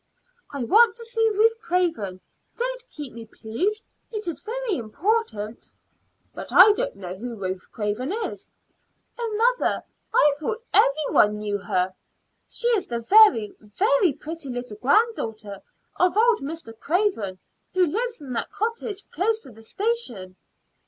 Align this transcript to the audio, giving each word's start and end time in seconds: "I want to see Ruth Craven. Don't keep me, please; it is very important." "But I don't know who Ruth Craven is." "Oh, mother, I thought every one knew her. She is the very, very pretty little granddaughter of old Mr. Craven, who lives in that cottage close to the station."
"I 0.49 0.63
want 0.63 0.95
to 0.95 1.05
see 1.05 1.29
Ruth 1.31 1.59
Craven. 1.61 2.21
Don't 2.57 2.89
keep 2.89 3.13
me, 3.13 3.27
please; 3.27 3.85
it 4.11 4.27
is 4.27 4.39
very 4.39 4.77
important." 4.77 5.69
"But 6.33 6.51
I 6.51 6.71
don't 6.71 6.95
know 6.95 7.13
who 7.15 7.35
Ruth 7.35 7.67
Craven 7.71 8.11
is." 8.11 8.49
"Oh, 9.19 9.55
mother, 9.59 9.83
I 10.11 10.33
thought 10.39 10.63
every 10.73 11.05
one 11.13 11.37
knew 11.37 11.59
her. 11.59 11.93
She 12.49 12.67
is 12.69 12.87
the 12.87 13.01
very, 13.01 13.53
very 13.59 14.11
pretty 14.13 14.49
little 14.49 14.77
granddaughter 14.77 15.61
of 15.97 16.17
old 16.17 16.39
Mr. 16.41 16.75
Craven, 16.75 17.37
who 17.75 17.85
lives 17.85 18.21
in 18.21 18.33
that 18.33 18.49
cottage 18.51 19.07
close 19.11 19.43
to 19.43 19.51
the 19.51 19.61
station." 19.61 20.35